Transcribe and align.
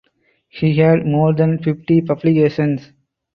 He 0.49 0.77
had 0.79 1.05
more 1.05 1.31
than 1.31 1.61
fifty 1.61 2.01
publications. 2.01 2.91